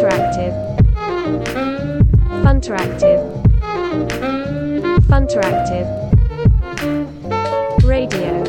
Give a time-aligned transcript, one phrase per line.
[0.00, 0.54] Funteractive.
[2.42, 3.20] Funteractive.
[5.10, 5.88] Funteractive.
[7.84, 8.42] Radio.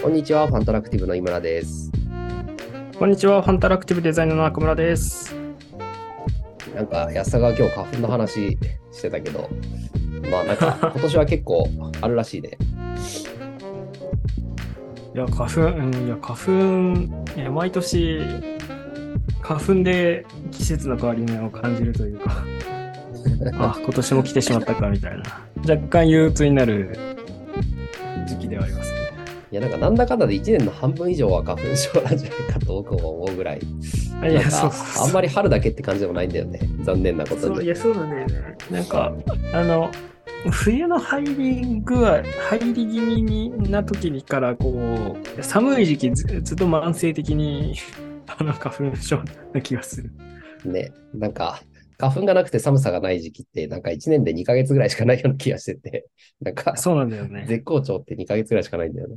[0.00, 1.90] こんにちは、ファンタラクティブの井村です。
[3.00, 5.34] こんにちは、ファンタラクティブデザイナーの中村です。
[6.76, 8.56] なんか安田が今日花粉の話
[8.92, 9.50] してたけど、
[10.30, 11.68] まあなんか 今年は結構
[12.00, 12.56] あるらしいね。
[15.14, 18.20] いや、花粉、うんいや、花粉、いや、毎年、
[19.42, 22.44] 花粉で季節の変わり目を感じるというか、
[23.58, 25.22] あ、今年も来てしまったかみたいな、
[25.68, 26.96] 若干憂鬱になる
[28.26, 29.02] 時期ではありますね。
[29.50, 33.60] いやなんかなんだかんだで1年の半分以上は花粉症なんじゃないかと僕も思うぐらい。
[34.30, 34.70] いや、そう
[35.04, 36.58] あんまり春だけって感じでもないんだよね。
[36.84, 37.56] 残念なことに。
[37.56, 38.56] そういや、そうなんだよね。
[38.70, 39.12] なんか、
[39.52, 39.90] あの、
[40.50, 47.76] 冬の入り具合、入り気味にな時にから、こう、寒い時期ずずっと慢性的に、
[48.26, 50.10] 花粉症な気がする。
[50.64, 50.92] ね。
[51.12, 51.62] なんか
[51.98, 56.08] 花粉がなくて寒さがない時期ってなんか1年で2ヶ月ぐらいしかないような気がしてて、
[56.40, 57.44] なんかそうなんだよね。
[57.46, 59.16] 絶好調って2ヶ月ぐらいしかないんだよね。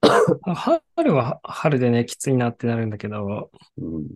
[0.96, 4.06] 春は春でね、きついなってなるんだけど、うん。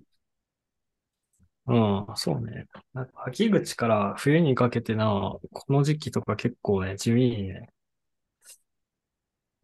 [1.68, 2.66] うん、そうね。
[2.94, 7.68] なんか秋口から冬にかけてな、この時期とか結構ね、地味にね、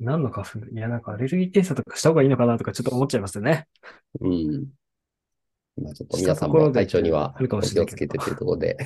[0.01, 3.69] 何の花粉いや、なんかアレルギー検査とかした方がいいのかなとかちょっと思っちゃいますよね。
[4.21, 4.67] うん。
[5.81, 8.77] まあちょっと皆さんも体調にはあるかお気もしれないけどをつけてというところで。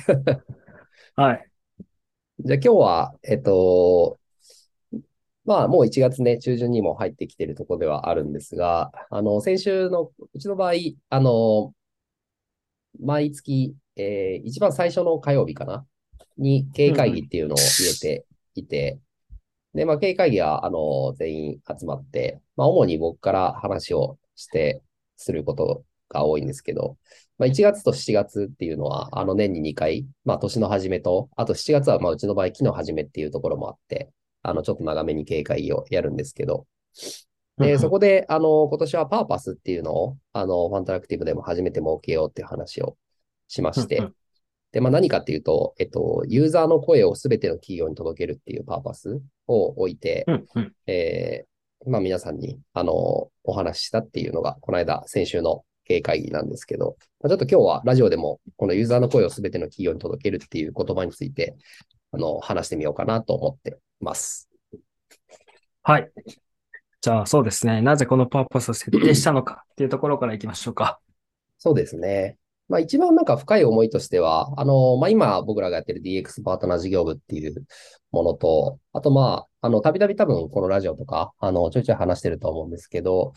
[1.15, 1.49] はい。
[2.39, 4.19] じゃあ今日は、えっと、
[5.43, 10.73] まあもう1月ね、中旬にも入ってきているところではあるんですが、あの、先週の、うちの場合、
[11.09, 11.73] あの、
[13.01, 15.85] 毎月、えー一番最初の火曜日かな？
[16.37, 18.99] に経営会議っていうのを入れていて、
[19.73, 24.81] で、まあ経営会議は、あの、全員集まって、まあ主に僕から話をして、
[25.17, 26.97] することが多いんですけど、
[27.37, 34.09] まあ、1月と7月っていうのは、あの年に2回、まあ年の初めと、あと7月はまあうちの場合木の初めっていうところもあって、
[34.43, 36.65] あのちょっと長めに警戒をやるんですけど、
[37.57, 42.97] で、そこで、あの、今年はパーパスっていうのを、あの、ファンタラクティブでも初めて設けようっていう話を
[43.47, 44.01] しまして
[44.71, 50.25] で、まあ何かっていうと、えっと、ユーザーの声をすべての企業に届けるっていうパーパスを置いて。
[50.85, 51.47] えー
[51.85, 61.55] まあ皆さんに、あの、お話ししたっていうのが、この間、先週の経営会議なんですけど、まあちょっと今日はラジオでも、このユーザーの声をすべての企業に届けるっていう言葉について、
[62.11, 64.49] あの、話してみようかなと思ってます。
[65.83, 66.11] はい。
[67.07, 67.81] じゃあ、そうですね。
[67.81, 70.99] なぜこのパーパスを設定したのか っていうところからいきましょうか。
[71.57, 72.37] そうですね。
[72.67, 77.65] まあ一番なんか深い思いとしては、あの、まあ今僕らがやってる DX パートナー事業部っていう
[78.11, 83.31] ものと、あとまあ、あの、たびたび多分このラジオとか、あの、ちょいちょい話してると思うんですけど、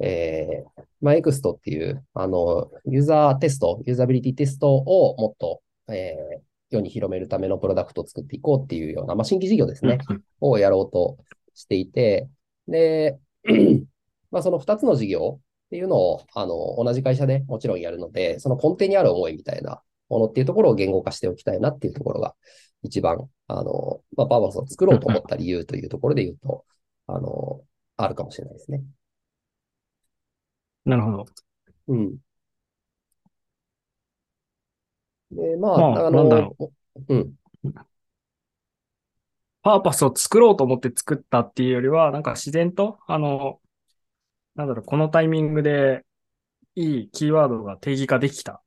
[0.00, 6.40] えー、まあ EXT っていう、あの、ユーザーテスト、ユーザビリティテストをもっと、えー、
[6.70, 9.98] 世に広めるためのプロダクトを作っていこうっていうような、まあ新規事業ですね。
[10.10, 11.18] うんをやろうと
[11.54, 12.28] していて、
[12.68, 13.18] で、
[14.30, 22.34] まあその2つの事業っていうのを、あの、同じ会社でもちろんやるので、その根底にある思いみたいなものっていうところを言語化しておきたいなっていうところが、
[22.82, 26.64] 一番、あの、まあ、パーパスを作ろうと思った理由というところで言うと、
[27.06, 27.62] あの、
[27.96, 28.82] あるかもしれないですね。
[30.84, 31.24] なるほど。
[31.88, 32.18] うん。
[35.30, 36.72] で、ままあ、ああなんだろの、
[37.08, 37.34] うん。
[39.62, 43.60] パーパスを作ろうと思って作ったっていうよりは、なんか自然と、あの、
[44.54, 46.04] なんだろう、このタイミングで
[46.74, 48.62] いいキーワードが定義化できた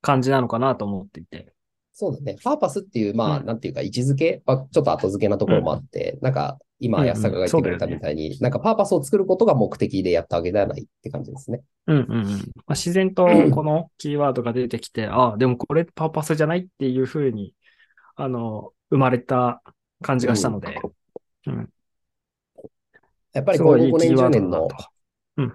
[0.00, 1.52] 感じなのかなと思っていて。
[1.92, 2.36] そうだね。
[2.42, 11.60] パーパスっていう、まあ、うんなんていうか、位置づけはちょっと後付けなところもあって、なんか、今、うんうん安坂が言ってくれたみたいに、なんかパーパスを作ることが目的でやったわけではないって感じですね。
[11.88, 12.26] うんうんうん。
[12.26, 12.28] ま
[12.68, 17.54] あ、自然と このキーワードが出てきて、ああ、でもこれパーパスじゃないっていうふうに、
[18.16, 19.62] あの、生まれた
[20.02, 20.80] 感じがしたので、
[23.32, 24.68] やっぱり今後5すごいいいキ年、10ーワードだ年の。
[25.36, 25.54] うん。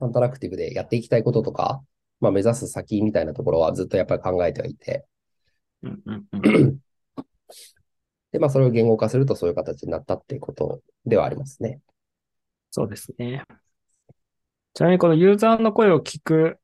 [0.00, 1.82] アンタラクティブでやっていきたいこととか、
[2.20, 5.06] まあ、目指す先みたいなところはずっとやっぱり考えてはいて、
[5.82, 6.78] うんうんうん。
[8.32, 11.80] で、まあ、それを言語化するとそういう形になったっていうことではありますね。
[12.70, 13.44] そうですね。
[14.74, 16.58] ちなみにこのユーザーの声を聞く、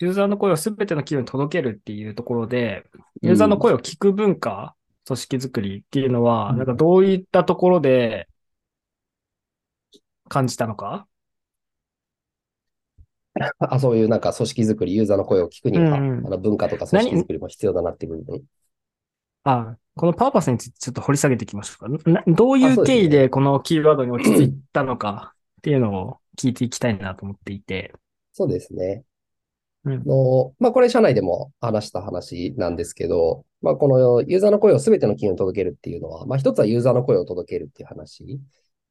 [0.00, 2.84] ユーザーの声をすべての企業に届けるっていうところで、
[3.20, 4.74] ユーザーの声を聞く文化、
[5.06, 8.28] 組織づくりっていうのは、うんなんかどういったところで
[10.28, 11.06] 感じたのか？
[13.58, 18.42] あ、そういうなんか組織づくり、ユーザーの声を聞くには、うんうんあの文化とか組織づくりも必要だなっていう部分。
[19.44, 22.10] あ、このパーパスについてちょっと掘り下げていきましょうか。
[22.10, 27.92] などういう経緯でこのキーワードに落ち着いたのかっていうのを聞いていきたいなと思っていて。
[28.32, 29.04] そうですね。
[29.84, 30.04] うん。
[30.04, 38.40] の、まあ、これ社内でも話した話なんですけど、まあ、このユーザーの声を全ての企業に届けるっていうのは、まあ、一つはユーザーの声を届けるっていう話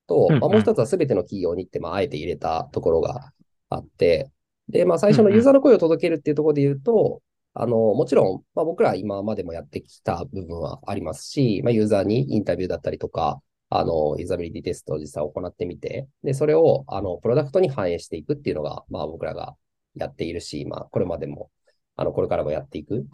[0.07, 3.31] と、まあ、もう一つは全ての企業にって、まあ、あえて入れたところが
[3.69, 4.31] あって、
[4.69, 7.21] で、まあ、最初のユーザーの声を届けるっていうところで言うと、
[7.53, 19.55] あの、もちろん、まあ、僕ら今までもやってきた部分はありますし、まあ、ユーザーにインタビューだったりとか、あの、ユーザビリティテストを実際行ってみて、で、それを、あの、プロダクトに反映していくっていうのが、まあ、僕らが
[19.95, 21.49] やっているし、まあ、これまでも、
[21.95, 23.05] あの、これからもやっていく、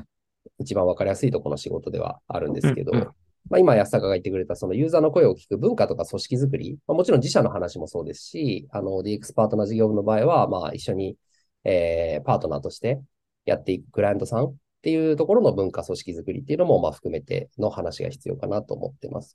[0.59, 3.07] 一番わかりやすいところの仕事ではあるんですけど、うんうん
[3.50, 11.15] まあ、今、安坂が言ってくれた、そのユーザーの声を聞く文化とか組織づくり、まあ、もちろん自社の話もそうですし、あの、DX パートナー事業部の場合は、まあ、一緒に、
[11.63, 13.01] えー、パートナーとして
[13.45, 19.33] やっていくクライアントさんっていうところの文化組織づくりっていうのも、まあ、含めての話が必要かなと思ってます。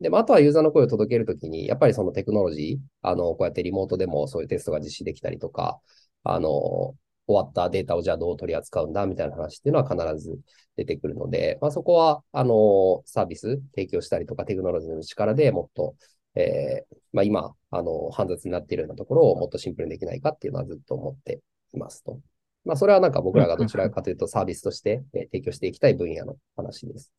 [0.00, 5.80] で、まあ、あとはユーザーの声を届けるときに、やっぱりそのテクノロジー、あの、こうやってリモートでもそういうテストが実施できたりとか、
[6.24, 6.94] あの、
[7.26, 10.38] 終わったデータをじゃあどう取り扱うんだみたいな話っていうのは必ず
[10.76, 15.94] 出てくるので、まあ、そこは、あの、サービス提供したりとかテクノロジーの力でもっと、
[16.34, 21.40] えーまあ、今、あの、煩雑になっているようなところをもっとシンプルにできないかっていうのはずっと思って
[21.74, 22.18] いますと。
[22.64, 27.12] まあ、それはなんか僕らがどちらかというとサービスとしてえー提供していきたい分野の話です。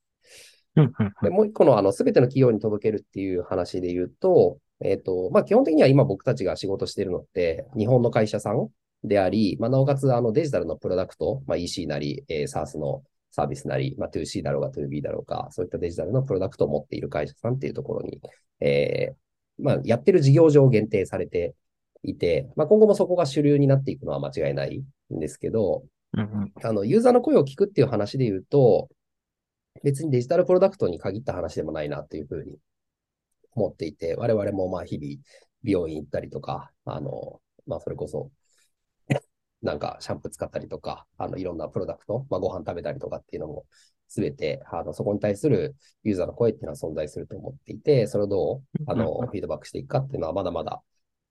[0.75, 8.69] うんうんで、もう一個の、あの、すべての企業に届けるっていう話で言うと、えっ、と、まあ、基本的には今僕たちが仕事しているのって、日本の会社さん
[9.03, 18.19] であり、まあ、なおかつ、あの、デジタルのプロダクト、まあ、EC なり、えー、SaaS のサービスなり、まあ、2C だろうが 2B だろうか、そういったデジタルのプロダクトを持っている会社さんっていうところに、
[18.59, 21.55] えーまあ、やってる事業上限定されて
[22.03, 26.51] いて、まあ、今後もそこが主流になっていくのは間違いないんですけど、うんうん。
[26.63, 28.89] あの、ユーザーの声を聞くっていう話で言うと、
[29.83, 32.57] 別にデジタルプロダクトに限った話でもないなっていうふうに
[33.51, 35.21] 思っていて、我々もまあ日々
[35.63, 38.31] 美容院行ったりとか、あの、まあそれこそ、
[39.61, 43.65] なんかシャンプー使ったりとか、あの、いろんなプロダクト、まあご飯食べたりとかっていうのも、
[44.07, 50.81] すべて、あの、そこに対するユーザーの声っていうのは存在すると思っていて、それをどう、あの、フィードバックしていくかっていうのはまだまだ、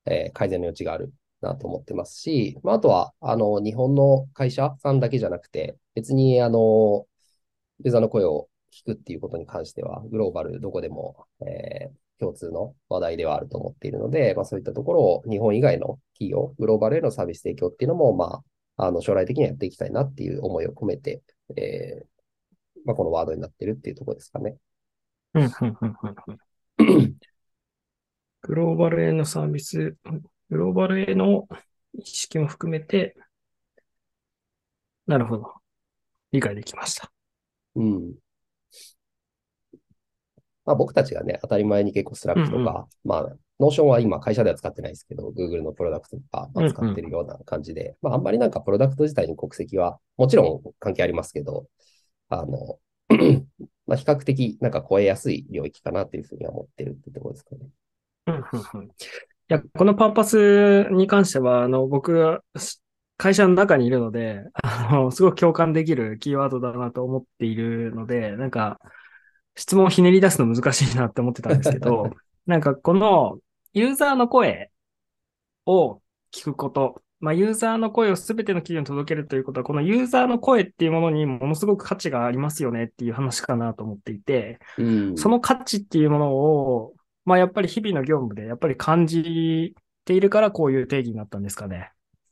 [0.06, 7.06] えー改善の余地があるなと思ってますし、まあ、あとは、あの、日本の会社さんだけじゃなくて、別に、あの、
[7.84, 18.42] ユーザーの声を聞くっていうことに関しては、グローバルどこでも、えー共通の話題ではあると思っているので、まあ、そういったところを日本以外の企業、グローバルへのサービス提供っていうのも、ま
[18.76, 21.22] あ、あの、将来的にはやっていきたいなっていう思いを込めて、
[21.56, 22.06] えー
[22.84, 24.56] まあ、このワードになってるっていうところですかね。
[28.42, 29.96] グローバルへのサービス、
[30.48, 31.46] グローバルへの
[31.92, 33.16] 意識も含めて、
[35.06, 35.54] なるほど。
[36.32, 37.10] 理解できました。
[37.74, 38.14] うん。
[40.68, 51.64] まあ僕たちがね、当たり前に結構 Slack とうんうか、まあ、 Notion は今会社では使ってないですけど、Google のプロダクトとか、まあ、使ってるような感じで、まああんまりなんかプロダクト自体に国籍はもちろん関係ありますけど、
[52.28, 52.78] あの、
[53.86, 57.66] まあ比較的なんか超えやすい領域かなっていうふうには思ってるってところですかね。
[58.26, 58.42] うんうん
[58.74, 58.84] うん。
[58.84, 58.90] い
[59.48, 62.42] や、このパーパスに関しては、あの、僕
[63.18, 68.78] 会社の中にいるので、あの、すごく共感できるキーワードだなと思っているので、なんか、
[69.58, 72.10] 質問をひねり出すの難しいなって思ってたんですけど、
[72.46, 73.40] なんかこの
[73.72, 74.70] ユーザーの声
[75.66, 76.00] を
[76.32, 85.18] 聞くこと、まあ、ユーザーの声をすべての企業に届けるということは、このユーザーの声っていうものにものすごく価値がありますよねっていう話かなと思っていて、うん。
[85.18, 86.94] その価値っていうものを、
[87.24, 91.90] まあやっぱり日々の業務でやっぱり感じているからこういう定義になったんですかね。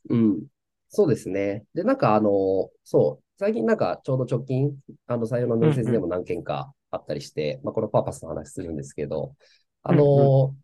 [0.08, 0.46] うん。
[0.88, 1.64] そうですね。
[1.74, 4.76] で、なんかあの、そう、最近なんかちょうど直近、
[5.08, 9.34] あの採用の面接でも何件かあったりして、まあこのパーパスの話するんですけど、
[9.82, 10.54] あの、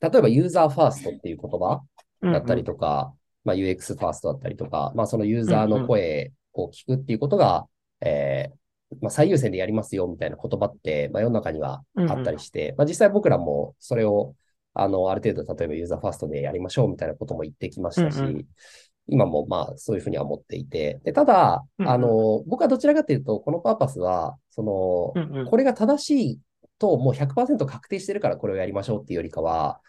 [0.00, 1.82] 例えばユーザーファーストっていう言葉
[2.30, 7.66] だったりとか、まあ UX ファーストだったりとか、まあそのユーザーの声を聞くっていうことが、
[8.00, 8.58] えー
[9.02, 14.34] まあ最優先でやりますよみたいな言葉って、まあ世の中にはあったりして、まあ実際僕らもそれを、
[14.72, 18.46] あの、ある程度例えばユーザーファーストでやりましょうみたいなことも言ってきましたし、
[19.08, 21.92] 今もまあそういうふうには思っていて、で、ただ、うんうん。
[21.92, 25.46] あの、僕はどちらかというと、このパーパスは、その、うんうん。
[25.46, 26.40] これが正しい
[26.78, 29.80] ともう100%確定してるからこれをやりましょうっていうよりかは、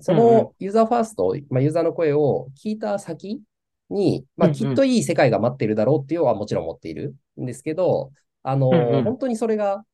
[0.00, 3.42] そのユーザーファースト、まあ、ユーザーの声を聞いた先
[3.90, 8.10] に、まあ、きっといい世界が待っているだろうっていうのはもちろん思っているんですけど、
[8.42, 9.04] あの、うんうん。
[9.04, 9.84] 本当にそれが、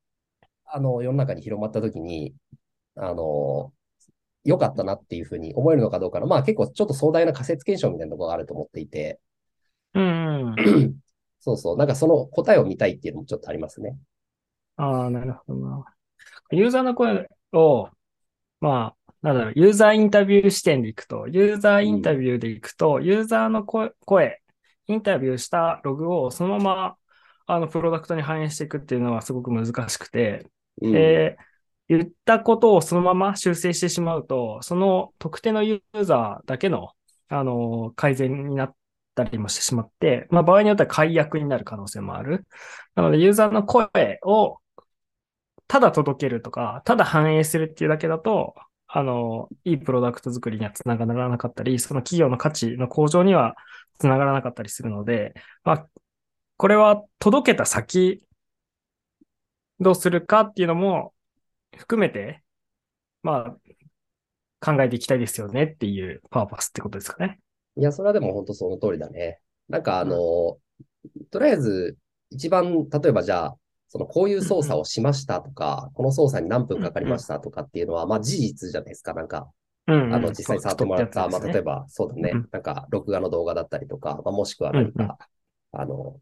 [0.65, 2.33] あの、世の中に広まったときに、
[2.95, 3.73] あの、
[4.43, 9.19] 良かったなっていうふうに思えるのかどうかの、まあ結構ちょっと壮大な仮説検証みたいなところがあると思っていて、
[9.93, 10.55] うんうん。
[11.39, 13.97] そうそう、なんかその答えを見たいっていうのもちょっとありますね。
[14.77, 15.85] ああ、なるほどな。
[16.51, 17.89] ユーザーの声を、
[18.61, 24.41] まあ、なんだろう、ユーザーインタビュー視点でいくと、ユーザーインタビューでいくと、ユーザーの声、声
[24.87, 26.97] インタビューしたログをそのまま、
[27.45, 30.47] あの、プロダクトに反映していくっていうのはすごく難しくて、
[30.81, 31.48] うんえー
[31.89, 36.91] 言ったことをそのまま修正してしまうと、その特定のユーザーだけの、
[37.29, 38.75] あの、改善になっ
[39.15, 42.47] たりもしてしまって、まあ場合によっては解約になる可能性もある。
[42.95, 44.59] なので、ユーザーの声を
[45.67, 48.55] ただ届けるとか、ただ反映するっていうだけだと、
[48.87, 53.55] あの、いいプロダクト作りにはつながらなかったり、その企業の価値の向上には
[53.99, 55.87] つながらなかったりするので、まあ、
[56.57, 58.23] これは届けた先、
[59.79, 61.13] どうするかっていうのも
[61.77, 62.43] 含めて、
[63.23, 63.55] ま
[64.61, 67.39] あ、考えていきたいですよねっていうパーパスってことですかね。
[67.77, 69.39] いや、それはでも本当その通りだね。
[69.69, 70.57] なんかあの、
[71.31, 71.97] とりあえず、
[72.29, 73.57] 一番、例えばじゃあ、
[73.87, 79.13] そのこういう操作をしましたとか、この操作に何分かかりましたとかっていうのは、まあ事実じゃないですか。
[79.13, 79.49] なんか、
[79.87, 80.13] うん、うん。
[80.13, 81.81] あの、実際触ってもらった、まあ例えば。
[81.81, 85.17] ば、そうだねうん、なんか、録画の動画だったりとか、まあもしくは何か、
[85.71, 86.19] あの、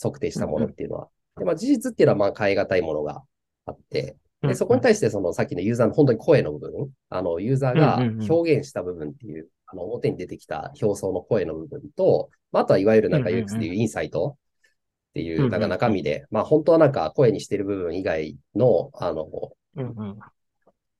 [0.00, 1.08] 測定したものっていうのは。
[1.38, 3.22] で、まあ事実っていうのは、まあ変え難いものが
[3.66, 7.96] あって、で、そこに対して、その、さっきのユーザーの本当に声の部分、あの、ユーザーが
[8.28, 14.36] 表現した部分っていう、あの、表に出てきた表層の声の部分と、まあ、あとはいわゆるなんか UX でいうインサイト
[15.10, 19.28] っていう、なんか中身で、まあ、本当はなんか声にしてる部分以外の、あの、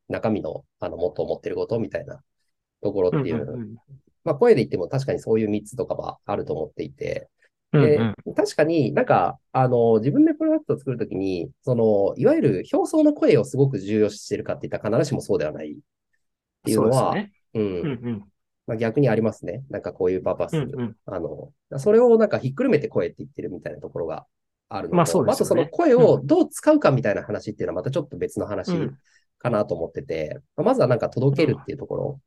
[0.09, 2.23] 中身の、あの、もっと思ってることみたいな
[2.83, 3.63] ところっていう、
[4.25, 7.29] まあ、声で言っても確かにそういう3つとかはあると思っていて、
[7.73, 15.75] うんでうん確かになんか、あの、自分でプロダクトを作るときに、その、いわゆる表層の声をすごく重要視してるかって言ったら必ずしもそうではないっ
[16.65, 17.33] ていうのは、そうね。
[17.55, 18.25] うん、うんうん
[18.67, 19.65] まあ、逆にありますね。
[19.71, 20.57] なんかこういうパーパス。
[20.57, 24.27] うんうんあの、それをなんかひっくるめて声って言ってるみたいなところが
[24.69, 28.99] あるのと、まあそうですよねあとその声をどう使うかみたいな話っていうのはまたちょっと別の話うん
[29.39, 32.21] かなと思ってて、まあまずはなんか届けるっていうところ。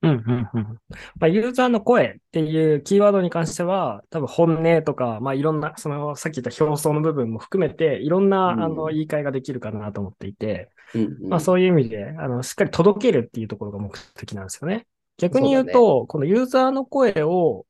[0.00, 0.78] うんうんうんま
[1.22, 14.86] あ、ユーザーの声っていうキーワードに関しては、多分本音とか、まあいろんな、そのさっき言った表層の部分も含めて、いろんな、うんあの言い換えができるかなと思っていて、うんうんまあそういう意味で、あの、しっかり届けるっていうところが目的なんですよね。
[15.16, 17.66] 逆に言うと、このユーザーの声を、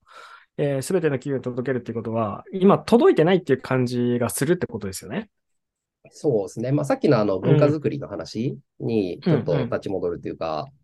[0.58, 5.30] えー、全ての企業に届けるっていうことは、今届いてないっていう感じがするってことですよね。
[6.10, 6.72] そうですね。
[6.72, 10.77] まあさっきのあの文化づくりの話にちょっと立ち戻るっていうか、うんうん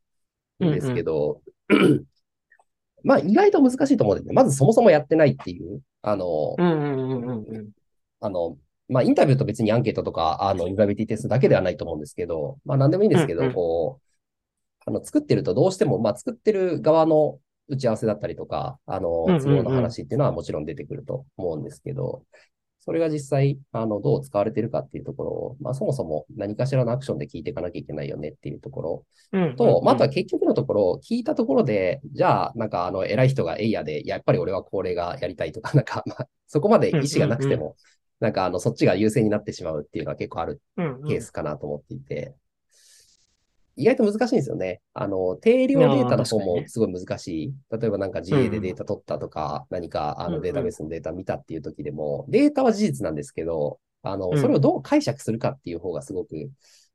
[0.61, 1.43] ですけど、
[3.03, 4.33] まあ意外と難しいと思うんですね。
[4.33, 7.71] まずそもそもやってないっていう、あの、うんうんうんうんうん。
[8.21, 8.57] あの、
[8.89, 14.05] まあ、インタビューと別にアンケートとか、あの、ユーザビリティテストだけではないと思うんですけど、まあ、なんでもいいんですけど、うんうんこう、
[14.87, 22.23] あの、作ってるとどうしても、まあ、作ってる側の打ち合わせだったりとか、あのうんうんうん、都合の話っていうのはもちろん出てくると思うんですけど、
[22.85, 29.05] それが実際、あの、どう使われてるかっていうところを、まあ、そもそも何かしらのアクションで聞いていかなきゃいけないよねっていうところ。
[29.33, 29.57] うんうんうん。
[29.57, 37.77] と、まあ、あとは結局のところ、聞いたところで、じゃあ、なんか、あの、偉い人がエイヤで、やっぱり俺はこれがやりたいとか、 なんか、まあ、そこまで意思がなくても、
[38.21, 40.61] なんか、あの、そっちが優先になってしまうっていうのは結構ある
[41.09, 42.35] ケースかなと思っていて、
[43.77, 44.81] 意外と難しいんですよね。
[44.93, 47.55] あの、定量データの方もすごい難しい。
[47.71, 50.39] 例えばなんか GA でデータ取ったとか、何かあうんうん。
[50.39, 54.41] のデータベースのデータ見たっていう時でも、データは事実なんですけど、あの、うん。
[54.41, 56.51] それをどう解釈するかっていう方がすごく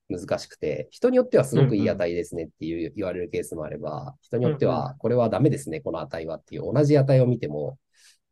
[0.09, 7.77] 難しくて、人によってはすごくいい値ですねっていう言われるケースもあれば、人によってうんはこれはダメですね、この値はっていう同じ値を見ても、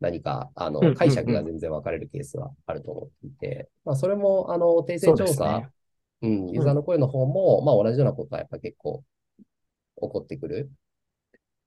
[0.00, 5.68] 何か、あの、解釈が全然分かれるケースはあると思っていて、まあ、それも、あの、訂正調査、
[6.22, 9.04] うん、ユーザーの声の方も、まあ同じようなことはやっぱ結構
[10.00, 10.70] 起こってくる。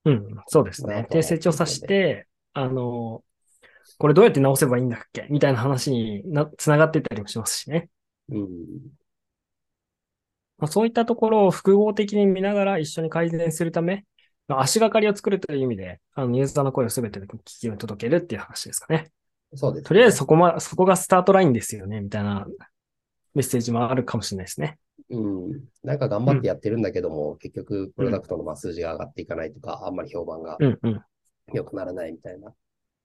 [0.05, 1.07] うん、そうですね。
[1.09, 3.23] 訂正調査して、あの、
[3.97, 5.27] これどうやって直せばいいんだっけ？
[5.29, 7.89] みたいな話にな、つながってたりもしますしね。
[8.29, 8.47] うん。
[10.57, 14.05] まあ、そういったところを複合的に見ながら一緒に改善するため、
[14.47, 19.11] まあ、足がかりを作るという意味で、あの、ユーザーの声をすべての企業に届けるっていう話ですかね。
[19.55, 19.87] そうです、ね。
[19.87, 22.45] とりあえずそこま、そこがスタートラインですよね、みたいな
[23.33, 24.77] メッセージもあるかもしれないですね。
[25.09, 25.63] うん。
[25.83, 31.01] なんか頑張ってやってるんだけども、結局、プロダクトのまあ数字が上がっていかないとか、あんまり評判がうんうん。
[31.53, 32.53] 良くならないみたいな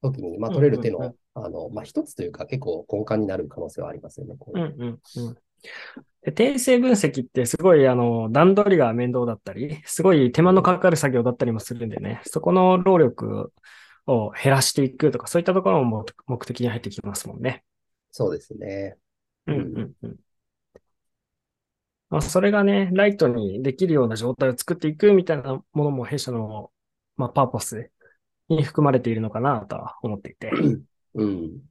[0.02, 4.36] 時に、まあ取れる手の、うんうんあの、まあ一つというか結構根幹になる可能性はありますよね。
[4.38, 5.36] こううんいううんうん。
[6.22, 13.52] で訂正分析ってすごいあの段取りが面倒だったり、すごい手間のかかる作業だったりもするんでね、そこの労力
[14.06, 17.64] を減らしていくとか、そういったところも目的に入ってきますもんね。
[18.10, 18.96] そうですね。
[19.46, 20.16] うんうんうん。
[22.08, 26.70] まあ、それがね、ライトにできるような状態を作っていくみたいなものも弊社の、
[27.16, 27.90] まあ、パーポス
[28.48, 30.50] に含まれているのかなとは思っていて。
[31.14, 31.62] うん。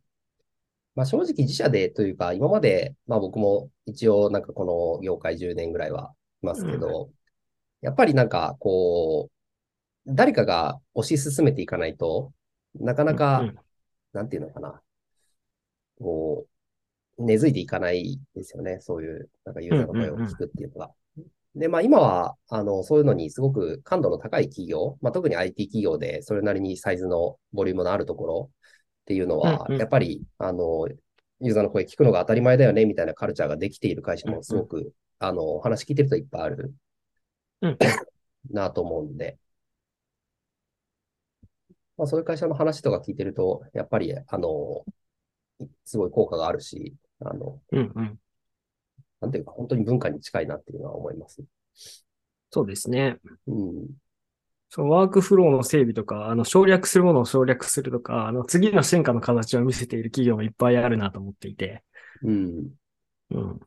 [0.96, 7.10] まあ正直自社でというか、今まで、まあ僕も一応なんかこの業界10年ぐらいは、ますけど、
[7.82, 12.34] やっぱりなんか、こう、誰かが推し進めていかないと、
[12.76, 13.56] なかなか、うん
[14.14, 14.82] なんていうのかな、
[16.00, 16.55] こう、
[17.18, 18.80] 根付いていかないですよね。
[18.82, 20.92] そういう、なんかユーザーの声を聞くっていうのが。
[21.56, 29.80] で、まあ今は、あの、そういうのにすごく感度の高い企業、まあ特に IT 企業でそれなりにサイズのボリュームのあるところっていうのはうん、うん。
[29.80, 30.88] やっぱり、あの、
[31.42, 36.74] ユーザーの声聞くのが当たり前だよね、みたいなカルチャーができている会社もすごく、あの、お話聞いてるといっぱいある
[37.62, 37.78] うん。
[38.52, 39.38] なと思うんで、
[41.98, 44.86] まあそういう会社の話とか聞いてると、やっぱり、あの、
[45.86, 48.20] すごい効果があるし、あの、うんうん。
[49.22, 51.44] なんていうか、本当に文化に近いなっていうのは思います。
[52.52, 53.18] そうですね。
[53.48, 53.88] うん。
[54.70, 61.84] そのワークフローの整備とか、あの省略するものを省略するとか、あの次の進化の形を見せている企業もいっぱいあるなと思っていて、
[62.24, 62.70] うん。
[63.32, 63.60] うん。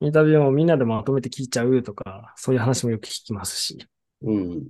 [0.00, 3.78] インタビューもみんなでまとめて聞いちゃうとか、そういう話もよく聞きますし、
[4.22, 4.68] うん。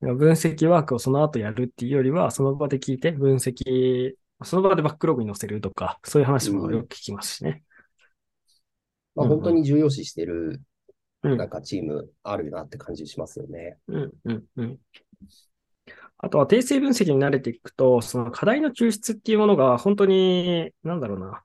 [0.00, 4.14] うん、分析ワークをその後やるっていうよりは、その場で聞いて分析、
[4.44, 7.62] その場でバックログに載せるとか、そういう話もよく聞きますしね。
[9.14, 10.60] まあうんうん本当に重要視してる、
[11.22, 13.78] うんなんかチームあるなって感じしますよね。
[13.88, 14.78] うん、うん、うん。
[16.18, 21.42] あとは定性分析に慣れていくと、その課題の抽出っていうものが本当に、なんだろうな、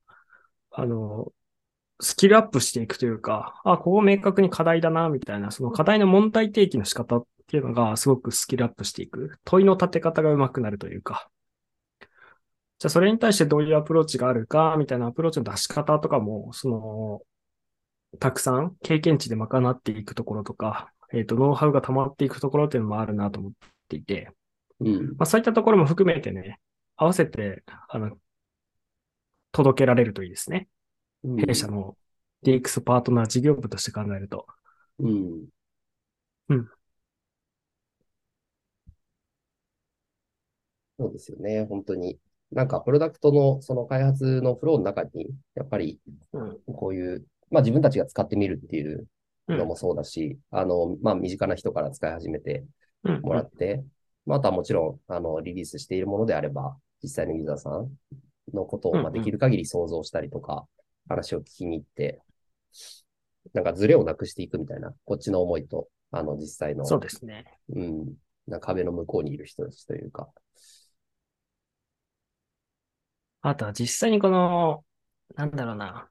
[0.71, 1.31] あの、
[2.01, 9.37] スキルアップしていくというか、あ、ここ明確に課題だな、みたいな、その課題の問題提起の仕方っていうのがすごくスキルアップしていく。
[9.43, 11.29] 問いの立て方が上手くなるというか。
[12.79, 17.21] じゃあそれに対してどういうアプローチがあるか、みたいなアプローチの出し方とかも、その、
[18.19, 23.51] たくさん経験値で賄っていくところとか、えっ、と、ノウハウが溜まっていくところっていうのもあるなと思っ
[23.89, 24.31] ていて、
[24.79, 25.07] うん。
[25.17, 26.59] まあそういったところも含めてね、
[26.95, 28.17] 合わせて、あの、
[29.51, 30.67] 届けられるといいですね。
[31.23, 31.97] うん弊社の
[32.43, 34.47] DX パートナー事業部として考えると。
[34.99, 35.47] うん。
[36.47, 36.69] うん。
[40.97, 42.17] そうですよね、本当に。
[42.51, 45.99] なんか、プロダクトのその開発のフローの中に、やっぱり
[46.33, 46.57] うん。
[46.65, 49.07] こういう、まあ自分たちが使ってみるっていう
[49.47, 52.65] うんのもそうだし、あの、まあ身近な人から使い始めて
[53.03, 53.21] うん。
[53.21, 53.83] もらって、
[54.25, 57.89] まああとはもちろん、あの、リリースしているものであれば、実際のユーザーさん
[58.53, 60.65] のことを、まあできる限り想像したりとか、
[61.07, 62.21] 話を聞きに行って、
[63.53, 67.45] なんかズレをなくしていくみたいな、こっちの思いと、あの、実際の、そうですね。
[67.75, 68.13] うん、
[68.47, 70.29] な壁の向こうにいる人たちというか、
[73.41, 74.83] あとは実際にこの、
[75.35, 76.09] なんだろうな。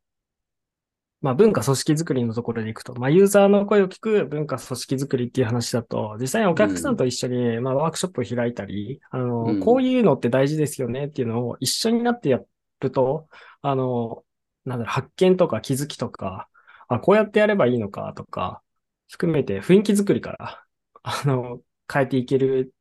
[1.21, 12.41] まあ文化組織づくりのところでいくと、まあユーザーの声を聞く文化組織づくりっていう話だと、実際にお客さんと一緒に、まあワークショップを開いたり、あの、うんこういうのって大事ですよねっていうのを一緒になってや
[12.81, 13.29] ると、
[13.63, 14.25] あの、
[14.65, 16.49] なんだろう、発見とか気づきとか、
[16.89, 18.63] あ、こうやってやればいいのかとか、
[19.09, 20.65] 含めて雰囲気づくりから、
[21.03, 21.61] あの、
[21.93, 22.73] 変えていける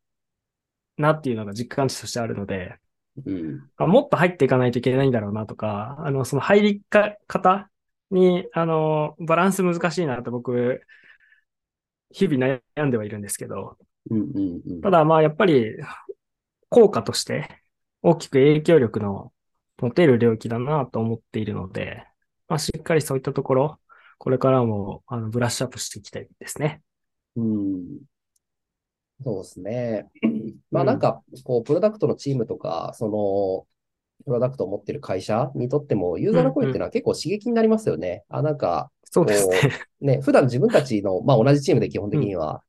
[0.97, 2.77] なっていうのが実感値としてあるので、
[3.25, 7.69] うん、あもっと入っていかないといけないんだろうなとか、あの、その入りか方
[8.11, 10.81] に、あの、バランス難しいなと僕、
[12.11, 13.77] 日々悩んではいるんですけど、
[14.09, 15.75] うん、うん、うんただまあやっぱり、
[16.69, 17.61] 効果として
[18.01, 19.31] 大きく影響力の
[19.77, 22.05] 持てる領域だなと思っているので、
[22.47, 23.79] まあしっかりそういったところ、
[24.17, 26.81] これからも、あの、ブラッシュアップしていきたいですね。
[27.35, 27.99] うん。
[29.23, 30.09] そうですね。
[30.71, 33.67] まあなんか、こう、プロダクトのチームとか、その、
[34.25, 38.23] プロダクトを持ってる会社にとっても、ユーザーの声っていうのは結構刺激になりますよね。
[38.29, 39.59] あ、なんか、そうですね。
[40.01, 42.63] ね、普段自分たちの、まあ同じチームで基本的には、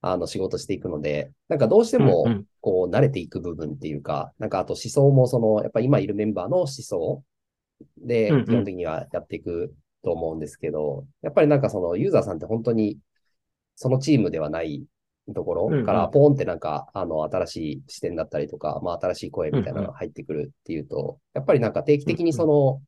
[0.00, 7.22] あの、仕事していくので、なんかどうしてもうんうん、こう、慣れていく部分っていうか、なんかあと思想も、その、やっぱ今いるメンバーの思想
[7.98, 12.98] でうんうん、基本的にはやっていくと思うんですけど、やっぱりなんかその、ユーザーさんって本当に、
[13.74, 14.84] そのチームではない
[15.34, 22.82] ところから、ポーンってなんか、あの、新しい視点だったりとか、まあ新しい声みたいなのが入ってくるっていうと、やっぱりなんか定期的にその、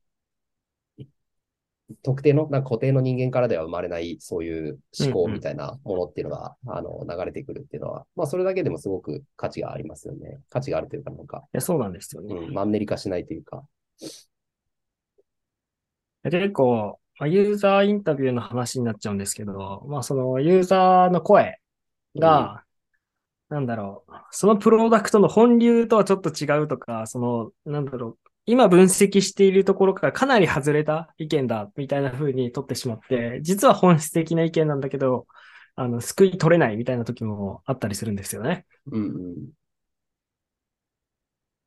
[2.01, 10.39] 特定の、なんか固定の人間からでは生まれない、そういう思考みたいなものっていうのが、あの、流れてくるっていうのは、まあ、それだけでもすごく価値がありますよね。
[10.49, 12.33] 価値があるというか、なんか、いや、そうなんですよね。
[12.35, 13.63] うん、マンネリ化しないというか。
[16.23, 21.59] 結構、まあ、ユーザーインタビューの話になっちゃうんですけど、まあそのユーザーの声
[22.15, 22.63] が、
[23.49, 35.27] なんだろう、そのプロダクトの本流とはちょっと違うとか、その、なんだろう、今分析しているところからかなり外れた意見だ、みたいな風に取ってしまって、実は本質的な意見なんだけど、
[35.75, 38.65] あの、救い取れないみたいな時もあったりするんですよね。
[38.91, 39.35] うんうん。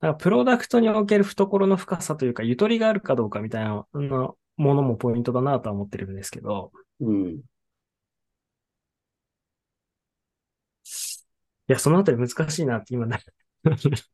[0.01, 4.37] だからプロダクトにおける懐の深さというか、ゆとりがあるかどうかみたいなも
[4.75, 7.41] のもポイントだなとは思ってるんですけど、うん。
[11.73, 13.19] や、そのあたり難しいなって今ね。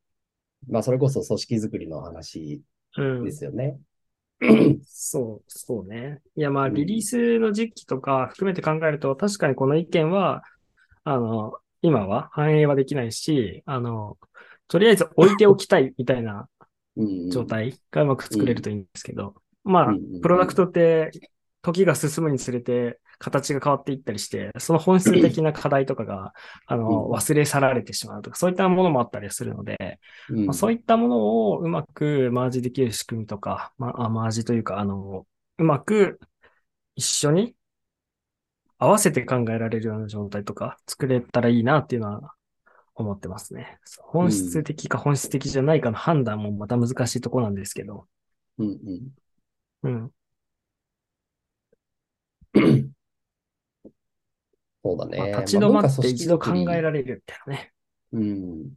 [0.68, 2.62] まあ、それこそ組織づくりの話
[2.96, 3.32] うんで。
[3.32, 3.78] すよね。
[4.86, 6.20] そう、そうね。
[6.36, 10.42] いや、まあ、うんリリースの時期とか含めて考えると、確かにこの意見は、
[11.04, 14.18] あの、今は反映はできないし、あの、
[14.68, 16.48] とりあえず置いておきたいみたいな
[16.96, 17.30] うん。
[17.30, 21.10] 状態がうまく作れるといいんですけど、まあうんうんうん、プロダクトって
[21.62, 26.34] 時が進むにつれて形が変わっていったりして、その本質的な課題とかが、
[26.66, 35.26] あの、うん忘れ去られてしまうとか、そういったものもあったりするので、うんまあ、そういったものをうまくマージできる仕組みとか、まあ、あマージというか、あの、
[35.58, 36.20] うまく
[36.96, 37.54] 一緒に
[38.78, 42.34] 合わせて考えられるような状態とか作れたらいいなっていうのは
[42.94, 43.78] 思ってますね。
[44.00, 48.06] 本質的か本質的じゃないかの判断もまた難しいところなんですけど。
[48.58, 48.66] うん
[49.82, 50.12] うんうん。
[54.84, 55.18] そうだね。
[55.18, 56.82] まあ、立ち止まあって一度考える。
[56.82, 57.72] られるみたいなね。
[58.12, 58.70] うん。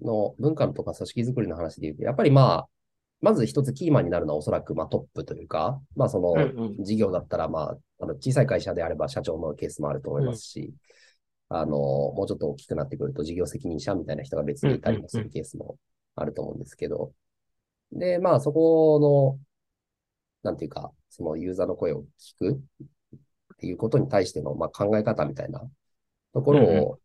[0.00, 2.68] の文化とか組織づくりの話で言うと、やっぱりまあ、
[3.20, 6.40] まず一つキーマンになるのはおそらくまあトップというか、まあそのうん
[6.78, 10.72] うん事業だったらまあ、あの小さい会社であれば社長のケースもあると思いますし、
[11.48, 15.76] あの、もうちょっと大きくなってくると事業責任者みたいな人が別にいたりもするケースも
[16.16, 17.12] あると思うんですけど、
[17.92, 19.38] で、まあそこ
[20.42, 22.60] の、なんていうか、そのユーザーの声を聞く
[23.62, 25.62] っていうことに対してのまあ考え方みたいな
[26.34, 26.98] ところを、うんう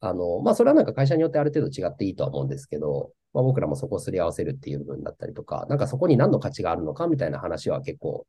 [0.00, 8.26] あの、まあ、それはなんか会社によってある程度違っていいとは思うんですけど、まあ、僕らもそこをすり合わせるっていう部分だったりとか、なんかそこに何の価値があるのかみたいな話は結構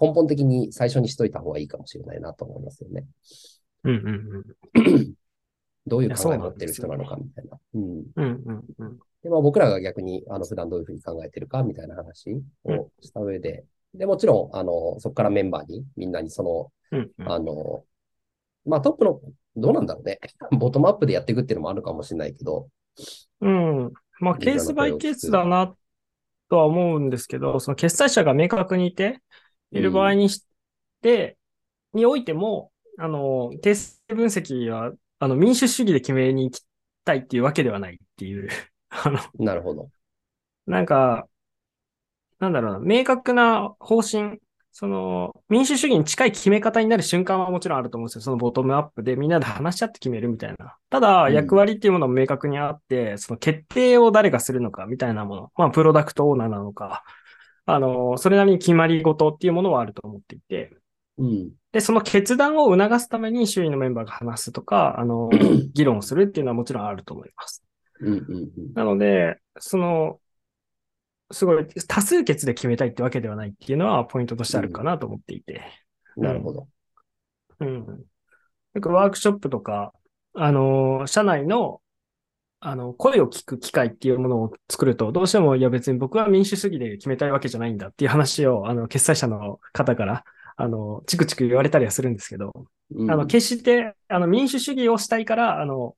[0.00, 3.04] 根本的に最初にしといた方がいいかもしれないなと思いますよね。
[3.84, 5.14] うんうんうん。
[5.86, 7.58] どういう考えを持ってる人なのかみたいな。
[7.74, 7.82] うん。
[8.16, 8.98] うんうんうん。
[9.22, 12.32] で、まあ、僕らが逆に、あの、普段どういうふうに考えてるかみたいな話
[12.64, 17.84] をした上で、で、もちろん、あの、そこからメンバーに、みんなにその、うんうんあの、
[18.64, 19.20] まあ、トップの、
[19.56, 20.18] どうなんだろうね。
[20.58, 22.68] ボトムアップでやっていくっていうのもあるかもしれないけど、
[23.40, 23.92] うん。
[24.20, 25.74] まあ、ケースバイケースだな
[26.48, 29.20] とは思うんですけど、その決済者が明確にいて、
[29.72, 30.44] いる場合にし
[31.00, 31.38] て、
[31.92, 36.64] においても、あの、定性分析は、あの、民主主義で決めに行き
[37.04, 38.48] たいっていうわけではないっていう、
[38.90, 39.90] あの、なるほど。
[40.66, 41.28] なんか、
[42.40, 44.40] なんだろうな、明確な方針、
[44.72, 48.22] その、民主主義に近い決め方になる瞬間はもちろんあると思うんですよ。
[48.22, 50.76] そのボトムアップでみんなで話し合って決めるみたいな。
[50.88, 55.52] ただ、うん役割っていうものも明確にあって、その決定を誰がするのかみたいなもの。
[55.56, 57.04] まあ、プロダクトオーナーなのか。
[57.66, 60.70] あの、それなりに決まり事っていうものはあると思っていて。
[61.18, 61.50] うん。
[61.72, 65.28] で、その決断を促すために周囲のメンバーが話すとか、あの、
[65.74, 67.62] 議論をするっていうのはもちろんあると思います。
[68.00, 68.50] うんうんうん。
[68.74, 70.18] なので、その、
[71.30, 75.62] すごい多数決で決めたいってわけではないっていうのはポイントとしてあるかなと思っていて。
[76.16, 76.68] なるほど。
[77.60, 77.86] うん。
[78.74, 79.92] よくワークショップとか、
[80.34, 81.80] あの、社内の、
[82.60, 90.24] あの、声を聞く機会っていうものを作ると、どうしても、いや別に僕は民主主義で決めたいわけじゃないんだっていう話を、あの、決済者の方から、
[90.56, 92.52] あの、チクチク言われたりはするんですけど、
[92.94, 95.96] うんあの、決して、あの、民主主義をしたいから、あの、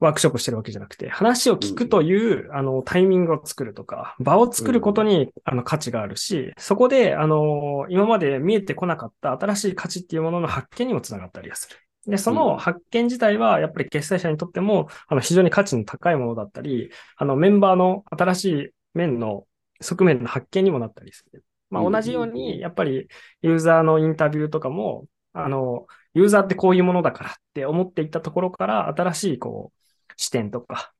[0.00, 11.76] ワークショップしてるわけじゃなくて、話を聞くという、あの、タイミングを作るとか、場を作ることに、あの、価値があるし、そこで、あの、今まで見えてこなかった新しい価値っていうものの発見にもつながったりはする。
[12.06, 19.44] で、その発見自体は、やっぱり決済者にとっても、あの、非常に価値の高いものだったり、あの、メンバーの新しい面の
[19.82, 21.44] 側面の発見にもなったりする。
[21.68, 23.08] まあ、同じように、やっぱり、
[23.42, 29.79] ユーザーのインタビューとかも、あの、ユーザーってこういうものだからって思っていったところから、新しい、こう、
[30.20, 30.92] 視点とか、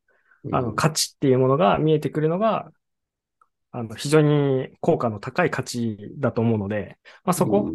[0.51, 2.73] あの、価値っていうものが見えてくるのが、
[3.71, 7.71] あの、非常に効果の高い価値だと思うので、まあ、そこ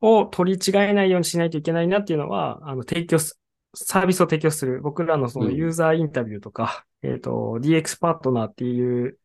[0.00, 3.40] を取り違えないようにしないといけないなっていうのは、あの、提供す、
[3.74, 9.18] サービスを提供する、僕らのそのユーザーインタビューとか、えっと、DX パートナーっていう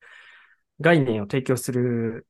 [0.82, 2.26] 概念を提供する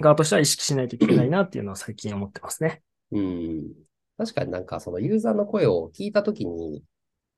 [0.00, 2.82] 側としては意識しないといけないなっていうのは最近思ってますね。
[3.12, 3.72] うん。
[4.16, 6.82] 確かになんかそのユーザーの声を聞いたときに、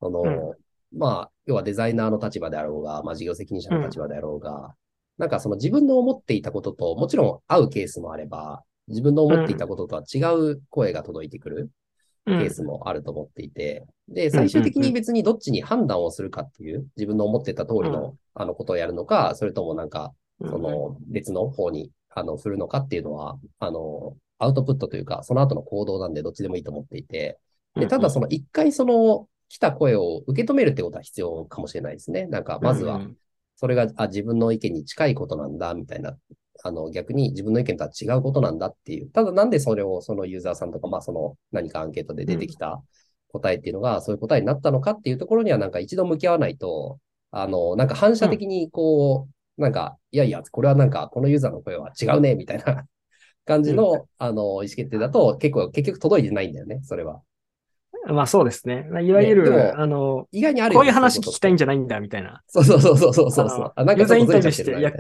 [0.01, 4.75] その、うんまあ、要はデザイナーの立場であろうが、まあ事業責任者の立場であろうが、
[5.19, 11.71] なんかその自分の思っていたことと、もちろん合うケースもあれば、自分の思っていたこととは違う声が届いてくる
[12.27, 20.51] うケースもあると思っていて、で、最終的に別にどっちに判断をするかっていう、自分の思ってた通りの、あのことをやるのか、それともなんか、うん。
[20.51, 27.39] その別の方に、あの、振るのかっていうのは、あの、アウトプットというか、その後の行動なんでどっちでもいいと思っていて、
[27.75, 32.27] で、ただその一回その来た声を受け止めるってことは必要かもしれないですね。
[32.27, 33.01] なんか、まずは、
[33.57, 36.17] それが、あ、自分の意見に近いことなんだ、みたいな
[36.63, 39.11] あの逆に自分の意見とは違うことなんだっていう。
[39.11, 42.83] ただなんでそれをそのユーザーさんとか、まあその何かアンケートで出てきた
[43.29, 46.99] 答えっていうのがそういう答えになったのかっていうところにはなんか一度向き合わないと、
[47.31, 52.87] あの、なんか反射的にこう、なんか、いやいや、これはなんかこのユーザーの声は違うね、みたいな
[53.45, 57.21] 感じの、あの、意思決定だと結構、結局届いてないんだよね、それは。
[58.13, 58.89] まあそうですね。
[59.03, 62.31] いわゆる、ねあの、意外にあるこういう話聞きたいんじじゃないんだ、みたいな。
[62.31, 63.63] ゃそうそうそうそうそうそうそう。
[63.65, 64.93] ああ、なんユーザーインタビューして、いや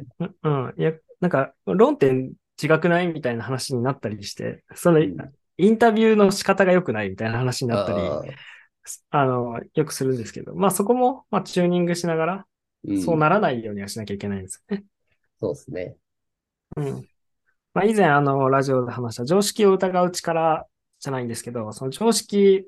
[0.42, 8.22] うん、いや、なんか、論点違くないみたいな話になったりして、その、インタビューの仕方が良くないみたいな話になったり、あ
[9.10, 14.84] あの、よくするんですけど、まあそこも、まあチューニングしながら、ーうんそうならないようにはしなきゃいけないんですよね。
[15.40, 15.96] そうですね。
[16.76, 17.08] うん。
[17.74, 20.66] まあ以前、あの、ラジオで話した常識を疑う力
[21.00, 22.66] じゃないんですけど、その常識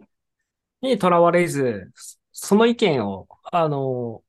[0.82, 1.90] にとらわれず、
[2.32, 4.22] その意見を、あの、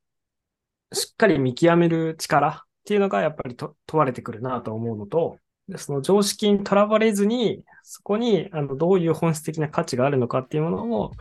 [0.92, 5.38] しっかり見極める力っていうのがやっぱりと問われてくるなと思うのと、
[5.68, 11.12] でその常識にとらわれずに、そこにあのどういう本質的な価値があるのかっていうものを、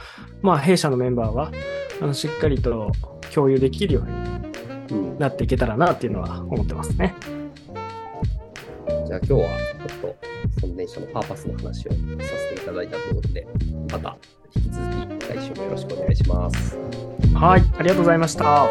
[0.41, 1.51] まあ、弊社のメンバーは
[2.01, 2.91] あのしっかりと
[3.33, 4.41] 共有できるように
[4.91, 5.17] うん。
[5.19, 7.15] なっていけたらなっていうのは思ってますね。
[9.07, 9.49] じゃあ今日は
[9.87, 10.15] ちょっと、
[10.59, 11.97] その電車のパーパスの話をさ
[12.49, 13.47] せていただいたということで、
[13.91, 14.17] また
[14.55, 15.10] 引き続き
[15.53, 16.77] 週もよろしくお願いします。
[17.33, 18.67] はい、ありがとうございました。